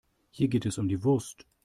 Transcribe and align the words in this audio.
Hier 0.31 0.47
geht 0.47 0.65
es 0.65 0.79
um 0.79 0.87
die 0.89 1.03
Wurst. 1.03 1.45